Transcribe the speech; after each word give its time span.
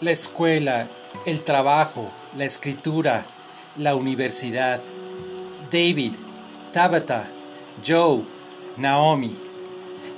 la 0.00 0.12
escuela, 0.12 0.86
el 1.26 1.40
trabajo, 1.40 2.10
la 2.36 2.44
escritura, 2.44 3.24
la 3.76 3.94
universidad. 3.94 4.80
David, 5.70 6.12
Tabitha, 6.72 7.24
Joe, 7.86 8.22
Naomi. 8.78 9.36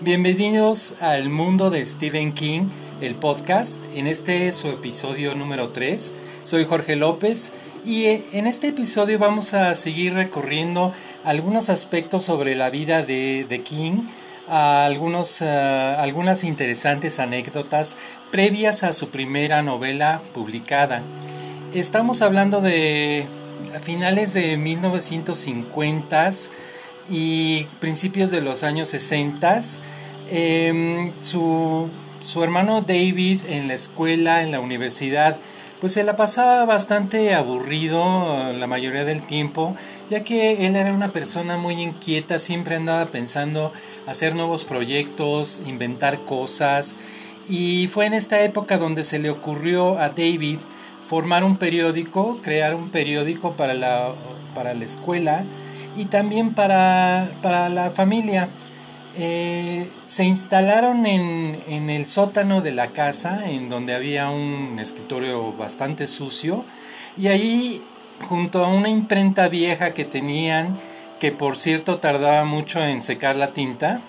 Bienvenidos 0.00 0.95
al 1.00 1.29
mundo 1.29 1.71
de 1.71 1.84
Stephen 1.84 2.32
King, 2.32 2.68
el 3.00 3.16
podcast. 3.16 3.79
En 3.95 4.07
este 4.07 4.46
es 4.46 4.57
su 4.57 4.68
episodio 4.68 5.34
número 5.34 5.71
3. 5.71 6.12
Soy 6.44 6.64
Jorge 6.64 6.94
López 6.94 7.53
y 7.85 8.04
eh, 8.04 8.25
en 8.32 8.46
este 8.46 8.68
episodio 8.68 9.18
vamos 9.18 9.53
a 9.54 9.75
seguir 9.75 10.14
recorriendo 10.14 10.94
algunos 11.25 11.68
aspectos 11.68 12.22
sobre 12.22 12.54
la 12.54 12.71
vida 12.71 13.03
de, 13.03 13.62
King, 13.64 14.03
algunos, 14.49 15.43
eh, 15.43 15.46
algunas 15.99 16.45
interesantes 16.45 17.19
anécdotas 17.19 17.96
previas 18.31 18.82
a 18.82 18.93
su 18.93 19.09
primera 19.11 19.63
novela 19.63 20.21
publicada. 20.35 21.03
Estamos 21.75 22.23
hablando 22.23 22.61
de 22.61 23.27
finales 23.82 24.32
de 24.35 24.57
1950 24.57 26.31
y 27.09 27.65
principios 27.81 28.31
de 28.31 28.41
los 28.41 28.63
años 28.63 28.89
60. 28.89 29.61
Em, 30.31 31.13
su, 31.21 31.89
su 32.25 32.43
hermano 32.45 32.81
David 32.81 33.43
en 33.48 33.69
la 33.69 33.75
escuela, 33.75 34.43
en 34.43 34.51
la 34.51 34.61
universidad, 34.61 35.37
pues 35.81 35.95
se 35.95 36.05
la 36.05 36.17
pasaba 36.17 36.65
bastante 36.65 37.34
aburrido 37.34 38.53
la 38.53 38.67
mayoría 38.67 39.05
del 39.05 39.20
tiempo, 39.20 39.77
ya 40.12 40.25
que 40.25 40.66
él 40.66 40.77
era 40.77 40.92
una 40.92 41.08
persona 41.08 41.56
muy 41.56 41.80
inquieta, 41.80 42.39
siempre 42.39 42.77
andaba 42.77 43.06
pensando 43.06 43.73
hacer 44.06 44.34
nuevos 44.34 44.67
proyectos, 44.67 45.62
inventar 45.67 46.19
cosas, 46.19 46.97
y 47.48 47.89
fue 47.89 48.05
en 48.05 48.12
esta 48.12 48.42
época 48.42 48.77
donde 48.77 49.05
se 49.05 49.19
le 49.19 49.31
ocurrió 49.31 49.98
a 49.98 50.11
David 50.11 50.59
formar 51.09 51.45
un 51.45 51.56
periódico, 51.56 52.39
crear 52.42 52.75
un 52.75 52.91
periódico 52.91 53.53
para 53.53 53.72
la, 53.72 54.12
para 54.55 54.75
la 54.75 54.84
escuela 54.84 55.45
y 55.97 56.05
también 56.05 56.53
para, 56.53 57.27
para 57.41 57.70
la 57.70 57.89
familia. 57.89 58.50
Eh, 59.17 59.89
se 60.06 60.25
instalaron 60.25 61.06
en, 61.06 61.89
el 61.89 62.05
sótano 62.05 62.61
de 62.61 62.72
la 62.72 62.89
casa, 62.89 63.48
en 63.48 63.70
donde 63.70 63.94
había 63.94 64.28
un 64.28 64.78
escritorio 64.78 65.55
bastante 65.55 66.06
sucio, 66.06 66.67
y 67.17 67.28
ahí, 67.28 67.83
junto 68.23 68.65
a 68.65 68.69
una 68.69 68.89
imprenta 68.89 69.48
vieja 69.48 69.92
que 69.92 70.05
tenían, 70.05 70.78
que 71.20 71.33
por 71.33 71.56
cierto 71.56 71.98
tardaba 71.98 72.45
mucho 72.45 72.83
en 72.83 73.03
secar 73.03 73.37
la 73.37 73.53
tinta, 73.53 74.01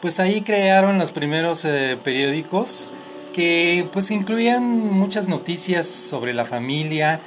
pues 0.00 0.20
ahí 0.20 0.42
crearon 0.42 0.98
los 0.98 1.12
primeros 1.12 1.64
eh, 1.64 1.96
periódicos 2.02 2.88
que 3.32 3.86
pues 3.92 4.10
incluían 4.10 4.62
muchas 4.92 5.28
noticias 5.28 5.86
sobre 5.86 6.34
la 6.34 6.44
familia 6.44 7.20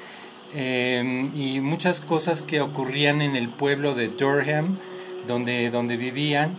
eh, 0.56 1.30
y 1.36 1.60
muchas 1.60 2.02
cosas 2.02 2.42
que 2.42 2.62
ocurrían 2.62 3.22
en 3.22 3.36
el 3.36 3.50
pueblo 3.50 3.96
de 3.96 4.08
Durham, 4.08 4.78
donde, 5.28 5.70
donde 5.70 5.98
vivían. 5.98 6.52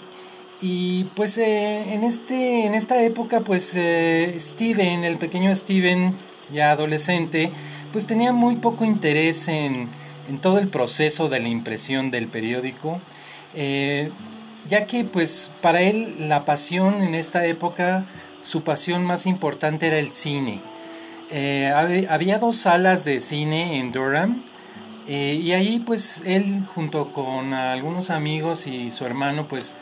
Y 0.61 1.05
pues 1.15 1.39
eh, 1.39 1.95
en, 1.95 2.05
este, 2.05 2.67
en 2.67 2.75
esta 2.75 3.03
época, 3.03 3.41
pues 3.41 3.75
eh, 3.77 4.35
Steven, 4.39 5.05
el 5.05 5.17
pequeño 5.17 5.55
Steven, 5.55 6.15
ya 6.53 6.73
adolescente, 6.73 7.51
pues 7.97 8.07
tenía 8.07 8.35
muy 8.35 8.57
poco 8.57 8.85
interés 8.85 9.49
en, 9.49 9.89
todo 10.43 10.59
el 10.59 10.69
proceso 10.69 11.31
de 11.31 11.41
la 11.41 11.49
impresión 11.49 12.11
del 12.11 12.27
periódico, 12.27 13.01
eh, 13.55 14.11
ya 14.69 14.85
que 14.85 15.05
pues 15.05 15.53
para 15.63 15.81
él 15.81 16.29
la 16.29 16.45
pasión 16.45 17.03
en 17.03 17.15
esta 17.15 17.47
época, 17.47 18.05
su 18.43 18.65
pasión 18.65 19.03
más 19.07 19.25
importante 19.25 19.87
era 19.87 19.99
el 19.99 20.09
cine. 20.09 20.61
había 22.11 22.39
dos 22.39 22.57
salas 22.57 23.07
de 23.07 23.19
cine 23.23 23.79
en 23.79 23.93
Durham, 23.93 24.43
y 25.09 25.53
ahí 25.53 25.79
pues 25.79 26.23
él 26.27 26.67
junto 26.75 27.15
con 27.15 27.55
algunos 27.55 28.11
amigos 28.11 28.67
y 28.67 28.91
su 28.91 29.07
hermano 29.07 29.47
pues 29.49 29.77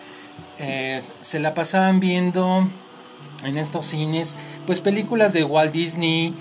eh, 0.60 1.02
se 1.20 1.40
la 1.40 1.52
pasaban 1.52 1.98
viendo 1.98 2.64
en 3.44 3.58
estos 3.58 3.86
cines, 3.86 4.36
pues 4.66 4.80
películas 4.80 5.32
de 5.32 5.42
Walt 5.42 5.72
Disney, 5.72 6.32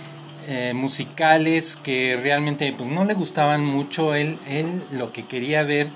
eh, 0.47 0.73
musicales 0.73 1.75
que 1.75 2.17
realmente 2.21 2.73
pues 2.77 2.89
no 2.89 3.05
le 3.05 3.13
gustaban 3.13 3.63
mucho. 3.63 4.15
Él, 4.15 4.37
él 4.47 4.81
lo 4.91 5.13
que 5.13 5.23
quería 5.23 5.63
ver 5.63 5.87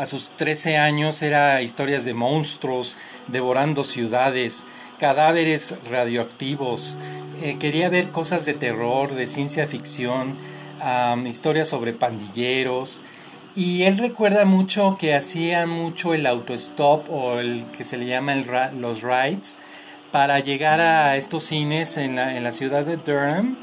a 0.00 0.06
sus 0.06 0.30
13 0.30 0.78
años 0.78 1.20
era 1.20 1.60
historias 1.60 2.06
de 2.06 2.14
monstruos, 2.14 2.96
devorando 3.26 3.84
ciudades, 3.84 4.64
cadáveres 4.98 5.74
radioactivos. 5.90 6.96
Eh, 7.42 7.58
quería 7.60 7.90
ver 7.90 8.08
cosas 8.08 8.46
de 8.46 8.54
terror, 8.54 9.14
de 9.14 9.26
ciencia 9.26 9.66
ficción, 9.66 10.34
historias 11.26 11.68
sobre 11.68 11.92
pandilleros. 11.92 13.02
Y 13.54 13.82
él 13.82 13.98
recuerda 13.98 14.46
mucho 14.46 14.96
que 14.98 15.14
hacía 15.14 15.66
mucho 15.66 16.14
el 16.14 16.24
autostop 16.24 17.10
o 17.10 17.38
el 17.38 17.66
que 17.76 17.84
se 17.84 17.98
le 17.98 18.06
llama 18.06 18.34
los 18.78 19.02
rides 19.02 19.58
para 20.12 20.38
llegar 20.38 20.80
a 20.80 21.18
estos 21.18 21.42
cines 21.42 21.98
en 21.98 22.14
la 22.16 22.52
ciudad 22.52 22.86
de 22.86 22.96
Durham. 22.96 23.56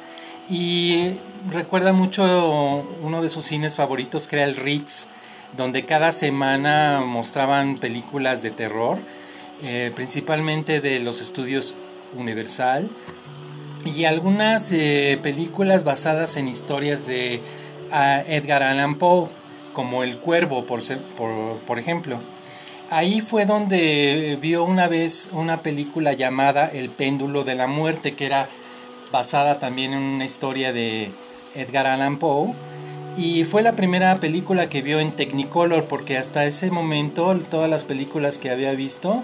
Y 0.49 1.11
recuerda 1.51 1.91
mucho 1.91 2.85
uno 3.03 3.21
de 3.21 3.29
sus 3.29 3.45
cines 3.45 3.75
favoritos 3.75 4.27
que 4.27 4.37
era 4.37 4.45
el 4.45 4.55
Ritz, 4.55 5.07
donde 5.57 5.83
cada 5.83 6.11
semana 6.11 7.01
mostraban 7.05 7.77
películas 7.77 8.41
de 8.41 8.51
terror, 8.51 8.97
eh, 9.63 9.91
principalmente 9.95 10.81
de 10.81 10.99
los 10.99 11.21
estudios 11.21 11.75
Universal, 12.15 12.87
y 13.85 14.05
algunas 14.05 14.71
eh, 14.71 15.19
películas 15.21 15.83
basadas 15.83 16.37
en 16.37 16.47
historias 16.47 17.05
de 17.07 17.41
ah, 17.91 18.23
Edgar 18.27 18.63
Allan 18.63 18.95
Poe 18.95 19.27
como 19.73 20.03
El 20.03 20.17
Cuervo, 20.17 20.65
por, 20.65 20.81
por, 21.67 21.79
ejemplo. 21.79 22.17
Ahí 22.89 23.21
fue 23.21 23.45
donde 23.45 24.37
vio 24.41 24.63
una 24.63 24.87
vez 24.87 25.29
una 25.33 25.61
película 25.61 26.13
llamada 26.13 26.67
El 26.67 26.89
péndulo 26.89 27.43
de 27.43 27.55
la 27.55 27.67
muerte, 27.67 28.15
que 28.15 28.25
era 28.25 28.47
basada 29.11 29.59
también 29.59 29.93
en 29.93 29.99
una 29.99 30.25
historia 30.25 30.73
de 30.73 31.11
Edgar 31.55 31.87
Allan 31.87 32.17
Poe. 32.17 32.53
Y 33.17 33.45
fue 33.45 33.63
la 33.63 33.73
primera 33.73 34.15
película 34.17 34.69
que 34.69 34.81
vio 34.81 34.99
en 34.99 35.11
Technicolor, 35.11 35.85
porque 35.85 36.17
hasta 36.17 36.45
ese 36.45 36.69
momento 36.69 37.35
todas 37.49 37.69
las 37.69 37.83
películas 37.83 38.37
que 38.37 38.51
había 38.51 38.73
visto, 38.73 39.23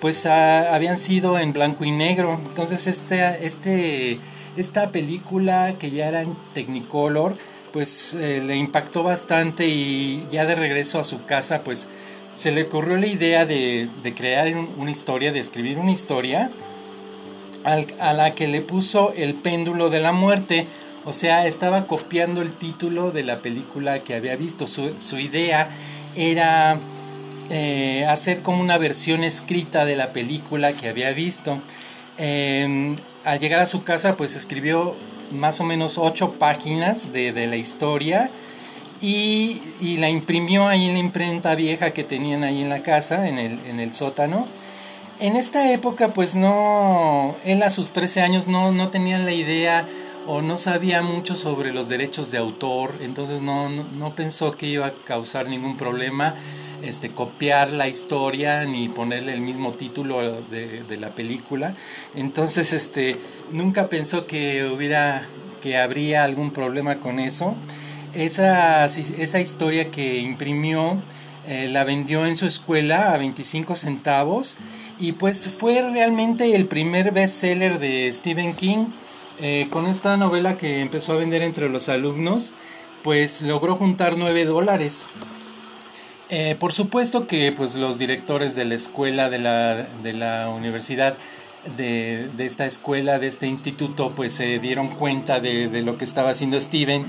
pues 0.00 0.24
ah, 0.24 0.74
habían 0.74 0.96
sido 0.96 1.38
en 1.38 1.52
blanco 1.52 1.84
y 1.84 1.90
negro. 1.90 2.40
Entonces 2.46 2.86
este, 2.86 3.44
este, 3.44 4.18
esta 4.56 4.90
película 4.90 5.74
que 5.78 5.90
ya 5.90 6.08
era 6.08 6.22
en 6.22 6.34
Technicolor, 6.54 7.34
pues 7.72 8.14
eh, 8.14 8.42
le 8.44 8.56
impactó 8.56 9.02
bastante 9.02 9.68
y 9.68 10.26
ya 10.32 10.46
de 10.46 10.54
regreso 10.54 10.98
a 10.98 11.04
su 11.04 11.26
casa 11.26 11.60
pues 11.62 11.88
se 12.38 12.52
le 12.52 12.64
ocurrió 12.64 12.96
la 12.96 13.06
idea 13.06 13.46
de, 13.46 13.88
crear 14.16 14.52
una 14.76 14.90
historia, 14.90 15.32
de 15.32 15.40
escribir 15.40 15.78
una 15.78 15.92
historia 15.92 16.50
a 17.66 18.12
la 18.12 18.34
que 18.34 18.46
le 18.46 18.60
puso 18.60 19.12
el 19.16 19.34
péndulo 19.34 19.90
de 19.90 20.00
la 20.00 20.12
muerte. 20.12 20.66
O 21.04 21.12
sea, 21.12 21.46
estaba 21.46 21.86
copiando 21.86 22.42
el 22.42 22.52
título 22.52 23.10
de 23.10 23.24
la 23.24 23.38
película 23.38 23.98
que 24.00 24.14
había 24.14 24.36
visto. 24.36 24.66
Su, 24.66 25.18
idea 25.18 25.68
era 26.16 26.78
eh, 27.50 28.06
hacer 28.08 28.42
como 28.42 28.60
una 28.60 28.78
versión 28.78 29.24
escrita 29.24 29.84
de 29.84 29.96
la 29.96 30.12
película 30.12 30.72
que 30.72 30.88
había 30.88 31.10
visto. 31.10 31.58
Em, 32.18 32.96
al 33.24 33.38
llegar 33.40 33.60
a 33.60 33.66
su 33.66 33.82
casa, 33.82 34.16
pues 34.16 34.36
escribió 34.36 34.94
más 35.32 35.60
o 35.60 35.64
menos 35.64 35.98
ocho 35.98 36.32
páginas 36.32 37.12
de, 37.12 37.46
la 37.46 37.56
historia 37.56 38.30
y, 39.00 39.96
la 39.98 40.08
imprimió 40.08 40.68
ahí 40.68 40.86
en 40.86 40.94
la 40.94 41.00
imprenta 41.00 41.54
vieja 41.56 41.90
que 41.90 42.04
tenían 42.04 42.44
ahí 42.44 42.62
en 42.62 42.68
la 42.68 42.80
casa, 42.82 43.28
en 43.28 43.38
el, 43.38 43.58
en 43.66 43.80
el 43.80 43.92
sótano. 43.92 44.46
En 45.18 45.36
esta 45.36 45.72
época, 45.72 46.08
pues 46.08 46.34
no, 46.34 47.34
él 47.44 47.62
a 47.62 47.70
sus 47.70 47.90
13 47.90 48.20
años 48.20 48.48
no, 48.48 48.70
no 48.72 48.88
tenía 48.88 49.18
la 49.18 49.32
idea 49.32 49.86
o 50.26 50.42
no 50.42 50.56
sabía 50.56 51.02
mucho 51.02 51.36
sobre 51.36 51.72
los 51.72 51.88
derechos 51.88 52.30
de 52.30 52.38
autor, 52.38 52.92
entonces 53.00 53.40
no, 53.40 53.68
no 53.68 54.10
pensó 54.10 54.56
que 54.56 54.66
iba 54.66 54.86
a 54.86 54.92
causar 55.06 55.48
ningún 55.48 55.76
problema 55.76 56.34
este, 56.82 57.08
copiar 57.08 57.70
la 57.72 57.88
historia 57.88 58.64
ni 58.64 58.88
ponerle 58.88 59.32
el 59.32 59.40
mismo 59.40 59.72
título 59.72 60.40
de, 60.50 60.96
la 60.98 61.08
película. 61.08 61.74
Entonces, 62.14 62.72
este, 62.72 63.16
nunca 63.52 63.88
pensó 63.88 64.26
que 64.26 64.64
hubiera, 64.66 65.22
que 65.62 65.78
habría 65.78 66.24
algún 66.24 66.50
problema 66.50 66.96
con 66.96 67.18
eso. 67.18 67.54
Esa, 68.14 68.84
esa 68.86 69.40
historia 69.40 69.90
que 69.90 70.18
imprimió 70.18 70.96
eh, 71.48 71.68
la 71.70 71.84
vendió 71.84 72.26
en 72.26 72.36
su 72.36 72.46
escuela 72.46 73.12
a 73.12 73.18
25 73.18 73.76
centavos 73.76 74.56
y 74.98 75.12
pues 75.12 75.48
fue 75.50 75.82
realmente 75.82 76.54
el 76.54 76.66
primer 76.66 77.12
bestseller 77.12 77.78
de 77.78 78.10
Stephen 78.12 78.54
King. 78.54 78.86
Eh, 79.38 79.66
con 79.70 79.86
esta 79.86 80.16
novela 80.16 80.56
que 80.56 80.80
empezó 80.80 81.12
a 81.12 81.16
vender 81.16 81.42
entre 81.42 81.68
los 81.68 81.90
alumnos, 81.90 82.54
pues 83.02 83.42
logró 83.42 83.76
juntar 83.76 84.16
9 84.16 84.46
dólares. 84.46 85.08
Eh, 86.30 86.56
por 86.58 86.72
supuesto 86.72 87.26
que 87.26 87.52
pues, 87.52 87.76
los 87.76 87.98
directores 87.98 88.56
de 88.56 88.64
la 88.64 88.74
escuela, 88.74 89.28
de 89.28 89.38
la, 89.38 90.48
universidad, 90.48 91.14
de, 91.76 92.28
esta 92.38 92.64
escuela, 92.64 93.18
de 93.18 93.26
este 93.26 93.46
instituto, 93.46 94.10
pues 94.16 94.32
se 94.32 94.58
dieron 94.58 94.88
cuenta 94.88 95.38
de, 95.38 95.82
lo 95.82 95.98
que 95.98 96.04
estaba 96.04 96.30
haciendo 96.30 96.58
Steven 96.58 97.04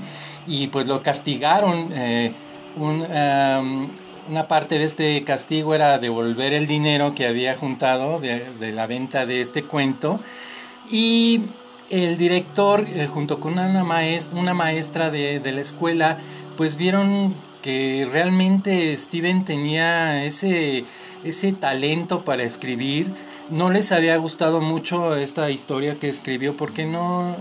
y 0.46 0.66
pues 0.68 0.86
lo 0.86 1.02
castigaron. 1.02 1.90
Eh, 1.94 2.32
una 4.28 4.48
parte 4.48 4.78
de 4.78 4.84
este 4.84 5.22
castigo 5.24 5.74
era 5.74 5.98
devolver 5.98 6.52
el 6.52 6.66
dinero 6.66 7.14
que 7.14 7.26
había 7.26 7.54
juntado 7.56 8.20
de, 8.20 8.72
la 8.72 8.86
venta 8.86 9.26
de 9.26 9.40
este 9.40 9.62
cuento. 9.62 10.20
Y 10.90 11.42
el 11.90 12.18
director 12.18 12.86
eh, 12.88 13.06
junto 13.06 13.40
con 13.40 13.52
una 13.52 13.84
maestra, 13.84 15.10
de 15.10 15.52
la 15.52 15.60
escuela 15.60 16.18
pues 16.56 16.76
vieron 16.76 17.34
que 17.62 18.08
realmente 18.10 18.96
Steven 18.96 19.44
tenía 19.44 20.24
ese, 20.24 20.84
ese 21.24 21.52
talento 21.52 22.22
para 22.22 22.42
escribir. 22.42 23.06
No 23.50 23.70
les 23.70 23.92
había 23.92 24.16
gustado 24.16 24.60
mucho 24.60 25.16
esta 25.16 25.50
historia 25.50 25.94
que 25.94 26.08
escribió 26.08 26.56
porque 26.56 26.84
no, 26.84 27.36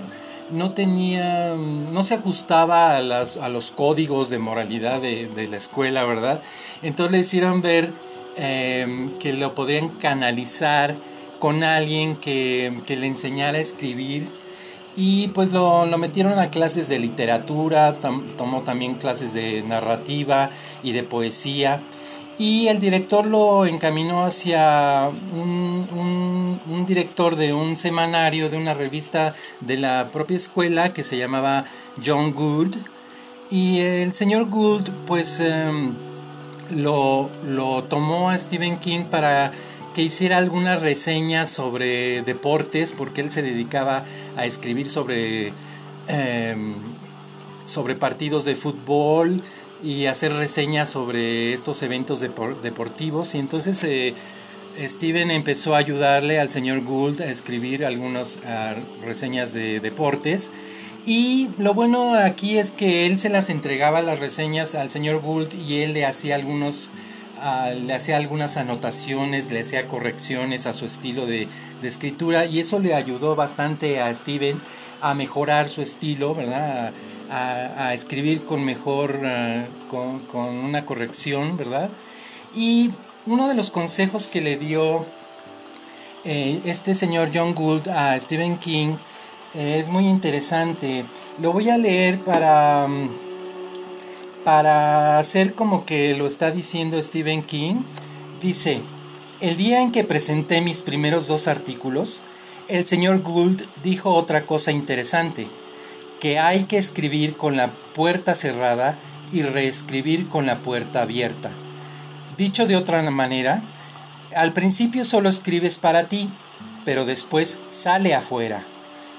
no 0.52 0.72
tenía, 0.72 1.54
no 1.56 2.04
se 2.04 2.16
ajustaba 2.16 2.98
a, 2.98 3.02
las, 3.02 3.38
a 3.38 3.50
los 3.50 3.72
códigos 3.72 4.30
de 4.30 4.40
moralidad 4.40 5.02
de, 5.02 5.48
la 5.50 5.58
escuela, 5.58 6.04
¿verdad? 6.04 6.42
Entonces 6.82 7.12
le 7.12 7.20
hicieron 7.20 7.62
ver 7.62 7.90
em, 8.38 9.18
que 9.20 9.34
lo 9.34 9.56
podían 9.56 9.90
canalizar 9.90 10.96
con 11.40 11.64
alguien 11.64 12.16
que, 12.16 12.72
le 12.88 13.08
enseñara 13.08 13.58
a 13.58 13.62
escribir 13.62 14.28
y 14.96 15.28
pues 15.30 15.52
lo, 15.52 15.86
lo, 15.86 15.98
metieron 15.98 16.40
a 16.40 16.50
clases 16.50 16.90
de 16.90 17.00
literatura, 17.00 17.96
tomó 18.38 18.62
también 18.62 18.96
clases 18.96 19.34
de 19.34 19.62
narrativa 19.62 20.50
y 20.82 20.92
de 20.92 21.04
poesía 21.04 21.82
y 22.40 22.68
el 22.68 22.80
director 22.80 23.26
lo 23.26 23.66
encaminó 23.66 24.24
hacia 24.24 25.10
un, 25.10 25.88
director 26.86 27.36
de 27.36 27.54
un 27.54 27.78
semanario, 27.78 28.50
de 28.50 28.58
una 28.58 28.74
revista 28.74 29.36
de 29.62 29.78
la 29.78 30.10
propia 30.12 30.38
escuela 30.38 30.94
que 30.94 31.04
se 31.04 31.18
llamaba 31.18 31.66
John 32.04 32.34
Gould. 32.34 32.76
Y 33.50 33.80
el 33.80 34.14
señor 34.14 34.50
Gould 34.50 34.90
pues 35.06 35.40
em, 35.40 35.94
lo, 36.76 37.30
tomó 37.90 38.30
a 38.30 38.38
Stephen 38.38 38.78
King 38.78 39.06
para 39.10 39.52
que 39.96 40.04
hiciera 40.04 40.38
algunas 40.38 40.82
reseñas 40.82 41.50
sobre 41.50 42.22
deportes, 42.22 42.92
porque 42.92 43.22
él 43.22 43.32
se 43.32 43.42
dedicaba 43.42 44.04
a 44.36 44.46
escribir 44.46 44.90
sobre, 44.90 45.54
em, 46.08 46.74
sobre 47.66 47.96
partidos 47.96 48.46
de 48.46 48.56
fútbol, 48.56 49.42
y 49.84 50.08
hacer 50.08 50.34
reseñas 50.34 50.90
sobre 50.90 51.54
estos 51.54 51.82
eventos 51.84 52.20
deportivos 52.20 53.36
y 53.36 53.40
entonces 53.40 53.84
eh, 53.84 54.14
Steven 54.80 55.32
empezó 55.32 55.76
a 55.76 55.80
ayudarle 55.80 56.40
al 56.40 56.50
señor 56.50 56.84
Gould 56.84 57.22
a 57.22 57.30
escribir 57.30 57.86
algunas 57.86 58.40
reseñas 59.04 59.54
de 59.54 59.80
deportes 59.80 60.52
y 61.06 61.50
lo 61.58 61.74
bueno 61.74 62.16
aquí 62.16 62.58
es 62.58 62.72
que 62.72 63.06
él 63.06 63.18
se 63.18 63.30
las 63.30 63.50
entregaba 63.50 64.02
las 64.02 64.20
reseñas 64.20 64.76
al 64.76 64.90
señor 64.90 65.22
Gould 65.22 65.54
y 65.54 65.82
él 65.82 65.94
le 65.94 66.06
hacía 66.06 66.36
algunos 66.36 66.92
le 67.86 67.94
hacía 67.94 68.18
algunas 68.18 68.58
anotaciones, 68.58 69.52
le 69.52 69.60
hacía 69.60 69.86
correcciones 69.86 70.66
a 70.66 70.74
su 70.74 70.86
estilo 70.86 71.26
de, 71.26 71.48
escritura 71.84 72.46
y 72.46 72.60
eso 72.60 72.80
le 72.80 72.96
ayudó 72.96 73.36
bastante 73.36 74.02
a 74.02 74.14
Steven 74.14 74.60
a 75.02 75.14
mejorar 75.14 75.70
su 75.70 75.82
estilo, 75.84 76.34
¿verdad? 76.34 76.92
a, 77.30 77.94
escribir 77.94 78.44
con 78.44 78.64
mejor, 78.64 79.20
eh, 79.24 79.66
con, 79.90 80.42
una 80.42 80.86
corrección, 80.86 81.58
¿verdad? 81.58 81.90
Y 82.56 82.92
uno 83.28 83.48
de 83.50 83.56
los 83.56 83.72
consejos 83.72 84.28
que 84.28 84.42
le 84.42 84.58
dio 84.58 85.06
eh, 86.24 86.62
este 86.66 86.96
señor 86.96 87.30
John 87.34 87.54
Gould 87.54 87.88
a 87.90 88.18
Stephen 88.20 88.58
King 88.58 88.96
eh, 89.54 89.80
es 89.80 89.90
muy 89.90 90.08
interesante. 90.08 91.06
Lo 91.42 91.52
voy 91.52 91.70
a 91.70 91.78
leer 91.78 92.20
para, 92.20 92.88
mm, 92.88 93.10
para 94.44 95.20
hacer 95.20 95.54
como 95.54 95.86
que 95.86 96.16
lo 96.16 96.26
está 96.26 96.52
diciendo 96.52 97.02
Stephen 97.02 97.44
King. 97.44 97.76
Dice, 98.42 98.80
el 99.42 99.58
día 99.58 99.82
en 99.82 99.92
que 99.92 100.04
presenté 100.04 100.62
mis 100.62 100.82
primeros 100.82 101.28
dos 101.28 101.48
artículos, 101.48 102.22
el 102.70 102.86
señor 102.86 103.22
Gould 103.22 103.62
dijo 103.84 104.14
otra 104.14 104.46
cosa 104.46 104.72
interesante 104.72 105.48
que 106.20 106.40
hay 106.40 106.64
que 106.64 106.78
escribir 106.78 107.36
con 107.36 107.56
la 107.56 107.70
puerta 107.94 108.34
cerrada 108.34 108.98
y 109.32 109.44
reescribir 109.44 110.28
con 110.28 110.46
la 110.46 110.58
puerta 110.58 111.04
abierta. 111.04 111.52
Dicho 112.38 112.68
de 112.68 112.76
otra 112.76 113.02
manera, 113.10 113.62
al 114.36 114.54
principio 114.54 115.04
solo 115.06 115.28
escribes 115.28 115.80
para 115.80 116.04
ti, 116.04 116.30
pero 116.86 117.04
después 117.04 117.58
sale 117.72 118.14
afuera. 118.14 118.62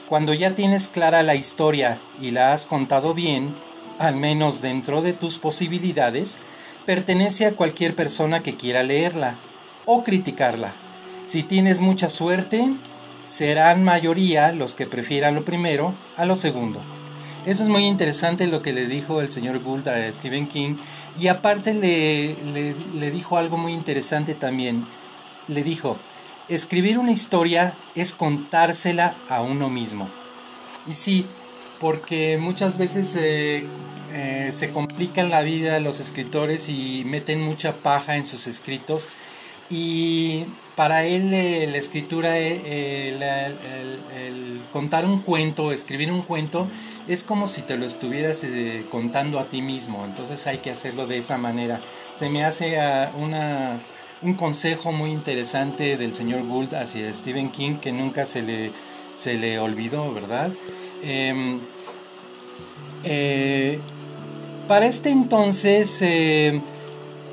Cuando 0.09 0.33
ya 0.35 0.55
tienes 0.55 0.89
clara 0.89 1.25
la 1.25 1.35
historia 1.35 1.99
y 2.23 2.31
la 2.31 2.53
has 2.53 2.67
contado 2.67 3.15
bien, 3.15 3.53
al 3.99 4.15
menos 4.15 4.63
dentro 4.63 5.03
de 5.03 5.13
tus 5.13 5.39
posibilidades, 5.39 6.39
pertenece 6.87 7.45
a 7.45 7.53
cualquier 7.53 7.95
persona 7.95 8.43
que 8.43 8.55
quiera 8.55 8.85
leerla 8.85 9.35
o 9.85 10.05
criticarla. 10.05 10.71
Si 11.27 11.43
tienes 11.43 11.81
mucha 11.81 12.09
suerte, 12.09 12.71
serán 13.27 13.83
mayoría 13.83 14.53
los 14.53 14.75
que 14.75 14.87
prefieran 14.87 15.35
lo 15.35 15.45
primero 15.45 15.93
a 16.17 16.25
lo 16.25 16.37
segundo. 16.37 16.81
Eso 17.47 17.63
es 17.63 17.69
muy 17.69 17.87
interesante 17.87 18.47
lo 18.47 18.63
que 18.63 18.73
le 18.73 18.87
dijo 18.87 19.21
el 19.21 19.31
señor 19.31 19.61
Gould 19.63 19.89
a 19.89 20.13
Stephen 20.13 20.47
King 20.47 20.77
y 21.19 21.29
aparte 21.29 21.75
le, 21.75 22.37
le, 22.95 23.11
dijo 23.11 23.39
algo 23.39 23.57
muy 23.57 23.73
interesante 23.73 24.35
también. 24.35 24.85
Le 25.49 25.63
dijo, 25.63 25.97
escribir 26.49 26.99
una 26.99 27.13
historia 27.13 27.73
es 27.95 28.13
contársela 28.13 29.15
a 29.29 29.41
uno 29.41 29.71
mismo. 29.71 30.09
Y 30.87 30.95
sí, 30.95 31.27
porque 31.81 32.39
muchas 32.39 32.77
veces 32.79 33.15
eh, 33.17 33.65
eh, 34.13 34.53
se 34.55 34.71
complican 34.71 35.31
la 35.31 35.43
vida 35.43 35.81
los 35.81 36.01
escritores 36.01 36.69
y 36.69 37.03
meten 37.07 37.43
mucha 37.43 37.73
paja 37.73 38.17
en 38.17 38.25
sus 38.25 38.47
escritos 38.47 39.09
y 39.71 40.45
para 40.79 41.05
él 41.05 41.35
eh, 41.35 41.67
la 41.67 41.77
escritura, 41.77 42.39
eh, 42.39 43.09
el, 43.09 44.61
contar 44.73 45.05
un 45.05 45.21
cuento, 45.23 45.73
escribir 45.73 46.13
un 46.13 46.23
cuento, 46.23 46.69
es 47.09 47.25
como 47.25 47.49
si 47.49 47.63
te 47.63 47.77
lo 47.77 47.85
estuvieras 47.85 48.45
eh, 48.45 48.85
contando 48.89 49.41
a 49.41 49.47
ti 49.47 49.61
mismo. 49.61 50.05
Entonces 50.05 50.47
hay 50.47 50.59
que 50.59 50.71
hacerlo 50.71 51.09
de 51.09 51.19
esa 51.19 51.37
manera. 51.37 51.81
Se 52.15 52.29
me 52.31 52.45
hace 52.45 52.79
ah, 52.79 53.11
una, 53.19 53.77
un 54.23 54.35
consejo 54.35 54.93
muy 54.93 55.11
interesante 55.11 55.97
del 55.97 56.15
señor 56.15 56.47
Gould 56.47 56.73
hacia 56.75 57.13
Stephen 57.13 57.51
King 57.51 57.79
que 57.83 57.91
nunca 57.91 58.25
se 58.25 58.43
le, 58.43 58.71
se 59.17 59.37
le 59.37 59.59
olvidó, 59.59 60.15
¿verdad? 60.15 60.49
Em, 61.03 61.59
para 64.69 64.87
este 64.87 65.11
entonces 65.11 66.05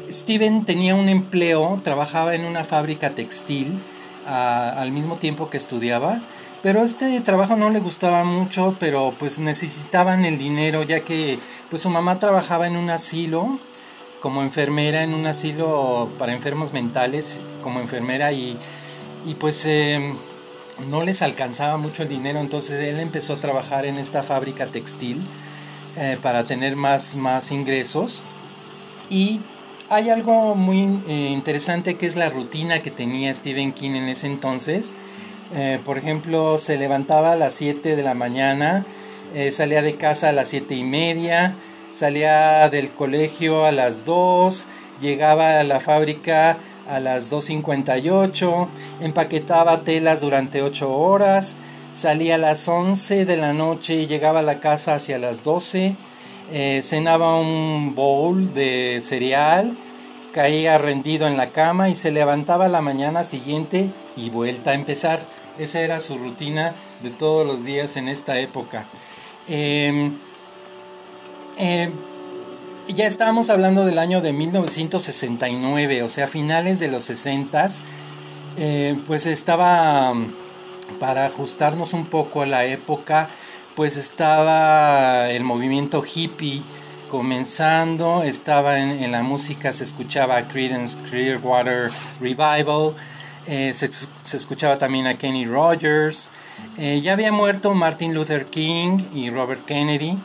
Steven 0.09 0.65
tenía 0.65 0.95
un 0.95 1.09
empleo, 1.09 1.79
trabajaba 1.83 2.35
en 2.35 2.45
una 2.45 2.63
fábrica 2.63 3.11
textil 3.11 3.73
al 4.27 4.91
mismo 4.91 5.15
tiempo 5.15 5.49
que 5.49 5.57
estudiaba, 5.57 6.19
pero 6.63 6.83
este 6.83 7.21
trabajo 7.21 7.55
no 7.55 7.69
le 7.69 7.79
gustaba 7.79 8.23
mucho, 8.23 8.75
pero 8.79 9.13
pues 9.19 9.39
necesitaban 9.39 10.25
el 10.25 10.37
dinero 10.37 10.81
ya 10.83 11.01
que 11.01 11.37
pues 11.69 11.83
su 11.83 11.89
mamá 11.89 12.19
trabajaba 12.19 12.65
en 12.65 12.75
un 12.75 12.89
asilo 12.89 13.59
como 14.25 14.41
enfermera 14.41 15.03
en 15.03 15.13
un 15.13 15.27
asilo 15.27 16.09
para 16.17 16.33
enfermos 16.33 16.73
mentales 16.73 17.41
como 17.61 17.79
enfermera 17.79 18.31
y, 18.31 18.57
pues 19.39 19.63
em, 19.67 20.15
no 20.89 21.03
les 21.03 21.21
alcanzaba 21.21 21.77
mucho 21.77 22.01
el 22.01 22.09
dinero, 22.09 22.39
entonces 22.39 22.81
él 22.81 22.99
empezó 22.99 23.33
a 23.33 23.37
trabajar 23.37 23.85
en 23.85 23.99
esta 23.99 24.23
fábrica 24.23 24.65
textil 24.65 25.21
eh, 25.97 26.17
para 26.23 26.43
tener 26.43 26.75
más, 26.75 27.15
más 27.15 27.51
ingresos 27.51 28.23
y 29.11 29.41
hay 29.89 30.09
algo 30.09 30.55
muy 30.55 30.99
eh, 31.07 31.29
interesante 31.31 31.95
que 31.95 32.05
es 32.05 32.15
la 32.15 32.29
rutina 32.29 32.81
que 32.81 32.91
tenía 32.91 33.33
Stephen 33.33 33.71
King 33.71 33.91
en 33.91 34.09
ese 34.09 34.27
entonces. 34.27 34.93
Eh, 35.55 35.79
por 35.85 35.97
ejemplo, 35.97 36.57
se 36.57 36.77
levantaba 36.77 37.33
a 37.33 37.35
las 37.35 37.53
7 37.53 37.95
de 37.95 38.03
la 38.03 38.15
mañana, 38.15 38.83
eh, 39.35 39.51
salía 39.51 39.81
de 39.81 39.95
casa 39.95 40.29
a 40.29 40.31
las 40.31 40.47
7 40.49 40.75
y 40.75 40.83
media, 40.83 41.53
salía 41.91 42.67
del 42.69 42.89
colegio 42.89 43.65
a 43.65 43.71
las 43.71 44.05
2, 44.05 44.65
llegaba 45.01 45.59
a 45.59 45.63
la 45.63 45.79
fábrica 45.79 46.57
a 46.89 46.99
las 46.99 47.31
2.58, 47.31 48.67
empaquetaba 49.01 49.83
telas 49.83 50.21
durante 50.21 50.61
8 50.63 50.91
horas, 50.91 51.55
salía 51.93 52.35
a 52.35 52.39
las 52.39 52.67
11 52.67 53.25
de 53.25 53.37
la 53.37 53.53
noche 53.53 53.95
y 53.95 54.07
llegaba 54.07 54.39
a 54.39 54.43
la 54.43 54.59
casa 54.59 54.95
hacia 54.95 55.19
las 55.19 55.43
12 55.43 55.95
eh, 56.51 56.81
cenaba 56.83 57.39
un 57.39 57.95
bowl 57.95 58.53
de 58.53 58.99
cereal, 59.01 59.75
caía 60.33 60.77
rendido 60.77 61.27
en 61.27 61.37
la 61.37 61.47
cama 61.47 61.89
y 61.89 61.95
se 61.95 62.11
levantaba 62.11 62.67
la 62.67 62.81
mañana 62.81 63.23
siguiente 63.23 63.89
y 64.15 64.29
vuelta 64.29 64.71
a 64.71 64.73
empezar. 64.73 65.21
Esa 65.57 65.79
era 65.79 65.99
su 65.99 66.17
rutina 66.17 66.75
de 67.01 67.09
todos 67.09 67.47
los 67.47 67.63
días 67.63 67.97
en 67.97 68.09
esta 68.09 68.39
época. 68.39 68.85
Em, 69.47 70.13
em, 71.57 71.91
ya 72.89 73.05
estábamos 73.07 73.49
hablando 73.49 73.85
del 73.85 73.97
año 73.97 74.21
de 74.21 74.33
1969, 74.33 76.03
o 76.03 76.09
sea, 76.09 76.27
finales 76.27 76.79
de 76.79 76.87
los 76.89 77.05
60, 77.05 77.67
eh, 78.57 78.95
pues 79.07 79.25
estaba 79.25 80.13
para 80.99 81.25
ajustarnos 81.25 81.93
un 81.93 82.05
poco 82.05 82.41
a 82.41 82.45
la 82.45 82.65
época, 82.65 83.29
pues 83.75 83.97
estaba 83.97 85.29
el 85.29 85.43
movimiento 85.43 86.03
hippie 86.03 86.61
comenzando, 87.09 88.23
estaba 88.23 88.79
en, 88.79 89.11
la 89.11 89.21
música, 89.21 89.73
se 89.73 89.83
escuchaba 89.83 90.41
Creedence 90.43 90.97
Clearwater 91.09 91.91
Revival, 92.19 92.93
eh, 93.47 93.73
se, 93.73 93.89
escuchaba 94.35 94.77
también 94.77 95.07
a 95.07 95.17
Kenny 95.17 95.45
Rogers, 95.45 96.29
eh, 96.77 97.01
ya 97.03 97.13
había 97.13 97.31
muerto 97.31 97.73
Martin 97.73 98.13
Luther 98.13 98.45
King 98.45 98.97
y 99.13 99.29
Robert 99.29 99.65
Kennedy, 99.65 100.17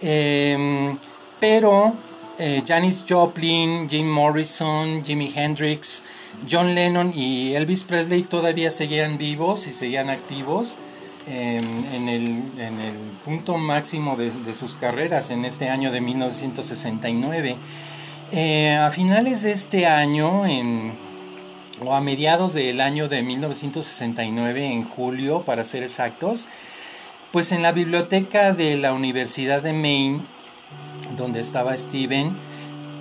em, 0.00 0.96
pero 1.40 1.94
eh, 2.38 2.62
Janis 2.66 3.04
Joplin, 3.08 3.88
Jim 3.88 4.06
Morrison, 4.06 5.04
Jimi 5.04 5.32
Hendrix, 5.34 6.04
John 6.50 6.74
Lennon 6.74 7.12
y 7.14 7.54
Elvis 7.54 7.84
Presley 7.84 8.22
todavía 8.22 8.70
seguían 8.70 9.18
vivos 9.18 9.66
y 9.66 9.72
seguían 9.72 10.10
activos 10.10 10.78
en, 11.26 12.08
el, 12.08 12.42
punto 13.24 13.56
máximo 13.56 14.16
de, 14.16 14.54
sus 14.54 14.74
carreras 14.74 15.30
en 15.30 15.44
este 15.44 15.68
año 15.70 15.90
de 15.90 16.00
1969. 16.00 17.56
Eh, 18.32 18.76
a 18.76 18.90
finales 18.90 19.42
de 19.42 19.52
este 19.52 19.86
año, 19.86 20.42
o 21.84 21.94
a 21.94 22.00
mediados 22.00 22.54
del 22.54 22.80
año 22.80 23.08
de 23.08 23.22
1969, 23.22 24.72
en 24.72 24.84
julio 24.84 25.42
para 25.42 25.64
ser 25.64 25.82
exactos, 25.82 26.48
pues 27.32 27.52
en 27.52 27.62
la 27.62 27.72
biblioteca 27.72 28.52
de 28.52 28.76
la 28.76 28.92
Universidad 28.92 29.62
de 29.62 29.72
Maine, 29.72 30.20
donde 31.16 31.40
estaba 31.40 31.76
Steven, 31.76 32.30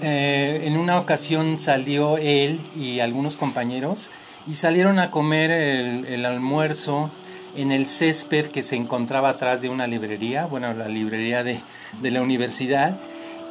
eh, 0.01 0.63
en 0.65 0.77
una 0.77 0.99
ocasión 0.99 1.57
salió 1.57 2.17
él 2.17 2.59
y 2.75 2.99
algunos 2.99 3.37
compañeros 3.37 4.11
y 4.45 4.55
salieron 4.55 4.99
a 4.99 5.11
comer 5.11 5.49
el, 5.51 6.25
almuerzo 6.25 7.09
en 7.55 7.71
el 7.71 7.85
césped 7.85 8.47
que 8.47 8.63
se 8.63 8.75
encontraba 8.75 9.29
atrás 9.29 9.61
de 9.61 9.69
una 9.69 9.87
librería, 9.87 10.45
bueno, 10.45 10.73
la 10.73 10.87
librería 10.87 11.43
de, 11.43 11.59
de 12.01 12.11
la 12.11 12.21
universidad. 12.21 12.95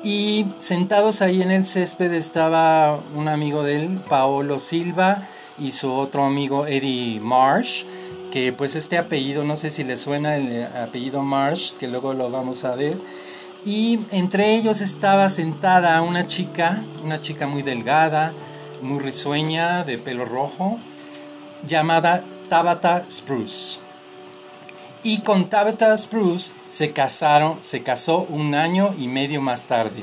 Y 0.04 0.46
sentados 0.58 1.22
ahí 1.22 1.42
en 1.42 1.50
el 1.50 1.64
césped 1.64 2.12
estaba 2.12 2.98
un 3.14 3.28
amigo 3.28 3.62
de 3.62 3.76
él, 3.76 4.00
Paolo 4.08 4.58
Silva, 4.58 5.22
y 5.58 5.72
su 5.72 5.92
otro 5.92 6.24
amigo 6.24 6.66
Eddie 6.66 7.20
Marsh, 7.20 7.84
que 8.32 8.52
pues 8.52 8.74
este 8.74 8.98
apellido, 8.98 9.44
no 9.44 9.56
sé 9.56 9.70
si 9.70 9.84
le 9.84 9.96
suena 9.96 10.36
el 10.36 10.66
apellido 10.82 11.22
Marsh, 11.22 11.72
que 11.78 11.86
luego 11.86 12.14
lo 12.14 12.30
vamos 12.30 12.64
a 12.64 12.74
ver 12.74 12.96
y 13.64 14.00
entre 14.10 14.54
ellos 14.54 14.80
estaba 14.80 15.28
sentada 15.28 16.02
una 16.02 16.26
chica, 16.26 16.82
una 17.04 17.20
chica 17.20 17.46
muy 17.46 17.62
delgada, 17.62 18.32
muy 18.80 18.98
risueña, 18.98 19.84
de 19.84 19.98
pelo 19.98 20.24
rojo, 20.24 20.78
llamada 21.66 22.24
Tabitha 22.48 23.04
Spruce. 23.08 23.81
Y 25.04 25.20
con 25.20 25.48
Tabitha 25.48 25.96
Spruce 25.96 26.54
se 26.68 26.92
casaron, 26.92 27.58
se 27.60 27.82
casó 27.82 28.26
un 28.28 28.54
año 28.54 28.94
y 28.98 29.08
medio 29.08 29.40
más 29.40 29.64
tarde. 29.64 30.02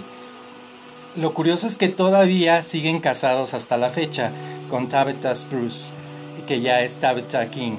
Lo 1.15 1.34
curioso 1.34 1.68
es 1.68 1.77
que 1.77 1.88
todavía 1.88 2.62
siguen 2.62 3.00
casados 3.00 3.53
hasta 3.53 3.77
la 3.77 3.89
fecha 3.89 4.32
con 4.70 4.89
Tabitha 4.89 5.34
Spruce, 5.34 5.94
que 6.48 6.62
ya 6.62 6.82
es 6.82 6.98
Tabitha 6.98 7.50
King, 7.50 7.77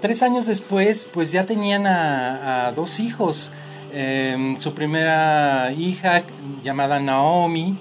tres 0.00 0.22
años 0.22 0.46
después, 0.46 1.10
pues 1.12 1.32
ya 1.32 1.44
tenían 1.44 1.86
a 1.86 2.72
dos 2.76 3.00
hijos. 3.00 3.50
Em, 3.92 4.58
su 4.58 4.74
primera 4.74 5.72
hija 5.72 6.22
llamada 6.62 7.00
Naomi 7.00 7.74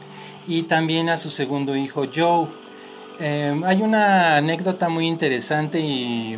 y 0.48 0.64
también 0.64 1.10
a 1.10 1.18
su 1.18 1.30
segundo 1.30 1.76
hijo 1.76 2.06
Joe. 2.14 2.48
Em, 3.20 3.64
hay 3.66 3.82
una 3.82 4.38
anécdota 4.38 4.88
muy 4.88 5.06
interesante 5.06 5.80
y, 5.82 6.38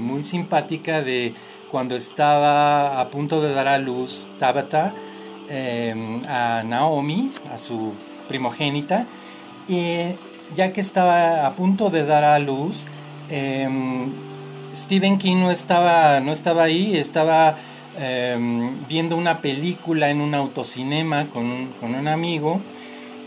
muy 0.00 0.22
simpática 0.22 1.02
de 1.02 1.34
cuando 1.70 1.96
estaba 1.96 3.00
a 3.00 3.08
punto 3.08 3.40
de 3.40 3.52
dar 3.52 3.68
a 3.68 3.78
luz 3.78 4.30
Tabata 4.38 4.92
em, 5.48 6.22
a 6.26 6.62
Naomi, 6.64 7.30
a 7.52 7.58
su 7.58 7.94
primogénita, 8.28 9.06
y 9.68 10.12
ya 10.56 10.72
que 10.72 10.80
estaba 10.80 11.46
a 11.46 11.52
punto 11.52 11.90
de 11.90 12.04
dar 12.04 12.24
a 12.24 12.38
luz, 12.38 12.86
Stephen 14.74 15.18
King 15.18 15.36
no 15.36 15.50
estaba, 15.50 16.20
no 16.20 16.32
estaba 16.32 16.64
ahí, 16.64 16.96
estaba 16.96 17.56
Em, 17.98 18.70
viendo 18.88 19.18
una 19.18 19.42
película 19.42 20.08
en 20.08 20.22
un 20.22 20.34
autocinema 20.34 21.26
con 21.26 21.66
con 21.78 21.94
un 21.94 22.08
amigo 22.08 22.58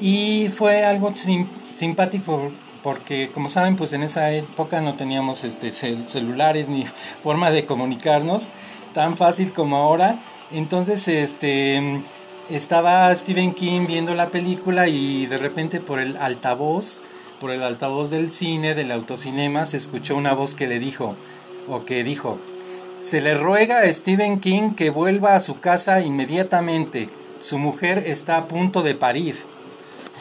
y 0.01 0.47
fue 0.47 0.83
algo 0.83 1.13
simpático 1.15 2.51
porque 2.85 3.31
como 3.33 3.49
saben 3.49 3.77
pues 3.77 3.93
en 3.93 4.03
esa 4.03 4.31
época 4.31 4.79
no 4.79 4.93
teníamos 4.93 5.43
este, 5.43 5.71
celulares 5.71 6.69
ni 6.69 6.85
forma 7.23 7.49
de 7.49 7.65
comunicarnos 7.65 8.49
tan 8.93 9.17
fácil 9.17 9.51
como 9.51 9.77
ahora 9.77 10.19
entonces 10.51 11.07
este 11.07 11.81
estaba 12.51 13.13
Stephen 13.15 13.55
King 13.55 13.87
viendo 13.87 14.13
la 14.13 14.27
película 14.27 14.87
y 14.87 15.25
de 15.25 15.39
repente 15.39 15.79
por 15.79 15.99
el 15.99 16.15
altavoz 16.17 17.01
por 17.41 17.49
el 17.49 17.63
altavoz 17.63 18.11
del 18.11 18.31
cine 18.31 18.75
del 18.75 18.91
autocinema 18.91 19.65
se 19.65 19.77
escuchó 19.77 20.15
una 20.15 20.35
voz 20.35 20.53
que 20.53 20.67
le 20.67 20.77
dijo 20.77 21.15
o 21.67 21.85
que 21.85 22.03
dijo 22.03 22.37
se 23.01 23.19
le 23.19 23.33
ruega 23.33 23.79
a 23.79 23.91
Stephen 23.91 24.39
King 24.39 24.75
que 24.75 24.91
vuelva 24.91 25.35
a 25.35 25.39
su 25.39 25.59
casa 25.59 26.01
inmediatamente. 26.01 27.07
Su 27.37 27.59
mujer 27.59 28.03
está 28.07 28.37
a 28.37 28.45
punto 28.45 28.81
de 28.81 28.95
parir. 28.95 29.35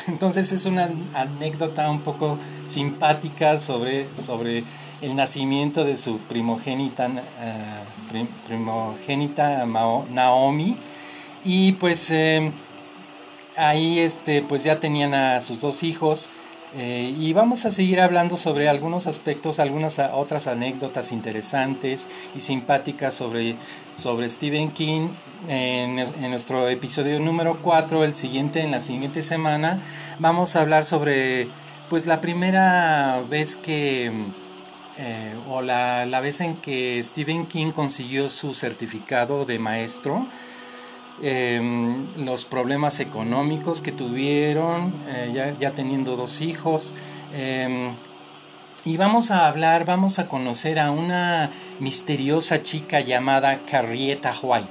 Entonces 0.09 0.53
es 0.53 0.67
una 0.67 0.91
anécdota 1.15 1.91
un 1.91 2.01
poco 2.01 2.39
simpática 2.67 3.61
sobre, 3.61 4.07
sobre 4.17 4.65
el 5.01 5.17
nacimiento 5.17 5.85
de 5.85 5.97
su 5.97 6.19
primogénita, 6.19 7.07
eh, 7.07 8.27
primogénita 8.47 9.65
Naomi. 10.11 10.77
Y 11.45 11.73
pues 11.73 12.11
eh, 12.11 12.51
ahí 13.57 13.99
este, 13.99 14.43
pues 14.43 14.65
ya 14.65 14.81
tenían 14.81 15.15
a 15.15 15.41
sus 15.41 15.61
dos 15.61 15.83
hijos. 15.83 16.29
Eh, 16.77 17.15
y 17.17 17.33
vamos 17.33 17.67
a 17.67 17.71
seguir 17.71 18.01
hablando 18.01 18.37
sobre 18.37 18.69
algunos 18.69 19.07
aspectos, 19.07 19.61
algunas 19.61 20.01
otras 20.13 20.49
anécdotas 20.49 21.13
interesantes 21.13 22.09
y 22.35 22.41
simpáticas 22.41 23.15
sobre, 23.15 23.55
sobre 23.97 24.29
Stephen 24.29 24.73
King 24.73 25.07
en, 25.49 25.95
nuestro 26.31 26.69
episodio 26.69 27.21
número 27.21 27.59
4, 27.63 28.03
el 28.03 28.17
siguiente, 28.17 28.61
en 28.61 28.73
la 28.73 28.81
siguiente 28.81 29.23
semana. 29.23 29.79
Vamos 30.19 30.57
a 30.57 30.63
hablar 30.63 30.85
sobre 30.85 31.47
pues 31.91 32.07
la 32.07 32.21
primera 32.21 33.21
vez 33.31 33.55
que, 33.55 34.11
eh, 34.99 35.35
o 35.49 35.63
la, 35.63 36.07
la 36.07 36.19
vez 36.19 36.41
en 36.41 36.57
que 36.57 37.01
Stephen 37.05 37.47
King 37.47 37.71
consiguió 37.71 38.29
su 38.29 38.53
certificado 38.53 39.45
de 39.45 39.61
maestro 39.61 40.27
Em, 41.23 42.07
los 42.25 42.45
problemas 42.45 42.99
económicos 42.99 43.81
que 43.81 43.93
tuvieron, 43.93 44.93
eh, 45.09 45.55
ya, 45.61 45.71
teniendo 45.71 46.17
dos 46.17 46.41
hijos. 46.41 46.93
Em, 47.33 47.91
y 48.85 48.97
vamos 48.97 49.31
a 49.31 49.47
hablar, 49.47 49.85
vamos 49.85 50.19
a 50.19 50.27
conocer 50.27 50.79
a 50.81 50.91
una 50.91 51.51
misteriosa 51.79 52.63
chica 52.63 53.01
llamada 53.01 53.59
Carrieta 53.71 54.35
White. 54.43 54.69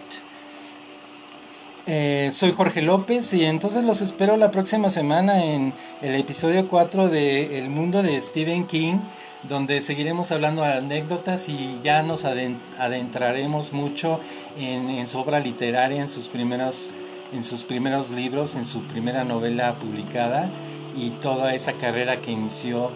Eh, 1.85 2.29
soy 2.31 2.51
Jorge 2.51 2.81
López 2.81 3.33
y 3.33 3.45
entonces 3.45 3.83
los 3.83 4.01
espero 4.01 4.37
la 4.37 4.51
próxima 4.51 4.89
semana 4.89 5.43
en 5.43 5.73
el 6.01 6.15
episodio 6.15 6.67
4 6.67 7.09
de 7.09 7.59
El 7.59 7.69
mundo 7.69 8.03
de 8.03 8.19
Stephen 8.21 8.65
King 8.65 8.99
donde 9.47 9.81
seguiremos 9.81 10.31
hablando 10.31 10.61
de 10.61 10.73
anécdotas 10.73 11.49
y 11.49 11.79
ya 11.83 12.01
nos 12.01 12.25
adentraremos 12.25 13.73
mucho 13.73 14.19
en, 14.57 15.05
su 15.05 15.19
obra 15.19 15.39
literaria, 15.39 15.99
en 15.99 16.07
sus, 16.07 16.27
primeros, 16.29 16.91
en 17.33 17.43
sus 17.43 17.63
primeros 17.63 18.09
libros, 18.11 18.55
en 18.55 18.65
su 18.65 18.81
primera 18.83 19.23
novela 19.23 19.73
publicada 19.73 20.49
y 20.95 21.09
toda 21.09 21.53
esa 21.53 21.73
carrera 21.73 22.17
que 22.17 22.31
inició 22.31 22.89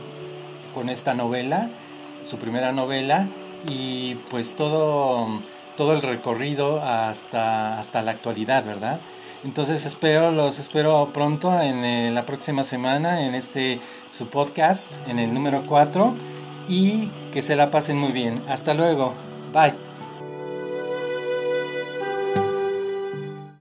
con 0.74 0.90
esta 0.90 1.14
novela, 1.14 1.70
su 2.24 2.38
primera 2.38 2.72
novela 2.72 3.28
y 3.68 4.16
pues 4.30 4.56
todo, 4.56 5.28
todo 5.76 5.94
el 5.94 6.02
recorrido 6.02 6.82
hasta, 6.82 7.80
hasta 7.80 8.02
la 8.04 8.12
actualidad, 8.12 8.64
¿verdad? 8.64 9.00
Entonces 9.44 9.86
espero, 9.86 10.32
los 10.32 10.60
espero 10.60 11.10
pronto 11.14 11.60
en, 11.62 11.84
en 11.84 12.16
la 12.16 12.26
próxima 12.26 12.64
semana 12.64 13.26
en 13.26 13.36
este 13.36 13.80
su 14.10 14.28
podcast, 14.28 14.96
en 15.08 15.20
el 15.20 15.34
número 15.34 15.64
4 15.68 16.37
y 16.68 17.10
que 17.32 17.42
se 17.42 17.56
la 17.56 17.72
pasen 17.72 17.98
muy 17.98 18.12
bien. 18.12 18.42
Hasta 18.48 18.74
luego. 18.74 19.14
Bye. 19.54 19.87